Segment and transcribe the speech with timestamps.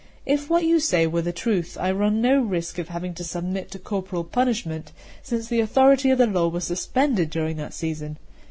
[0.25, 3.69] If what you say were the truth, I run no risk of having to submit
[3.69, 8.17] to corporal punishment, since the authority of the law was suspended during that season.